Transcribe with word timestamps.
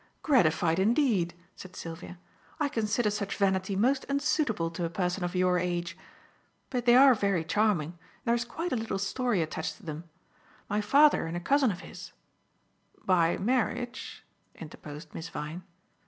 "Gratified 0.23 0.79
indeed!" 0.79 1.35
said 1.55 1.75
Sylvia. 1.75 2.17
"I 2.59 2.69
consider 2.69 3.11
such 3.11 3.37
vanity 3.37 3.75
most 3.75 4.03
unsuitable 4.09 4.71
to 4.71 4.83
a 4.83 4.89
person 4.89 5.23
of 5.23 5.35
your 5.35 5.59
age. 5.59 5.95
But 6.71 6.85
they 6.87 6.95
are 6.95 7.13
very 7.13 7.43
charming, 7.45 7.89
and 7.89 7.99
there 8.25 8.33
is 8.33 8.43
quite 8.43 8.71
a 8.71 8.75
little 8.75 8.97
story 8.97 9.43
attached 9.43 9.77
to 9.77 9.85
them. 9.85 10.05
My 10.67 10.81
father 10.81 11.27
and 11.27 11.37
a 11.37 11.39
cousin 11.39 11.69
of 11.69 11.81
his" 11.81 12.13
"By 13.05 13.37
marriage," 13.37 14.25
interposed 14.55 15.13
Miss 15.13 15.29
Vyne. 15.29 15.61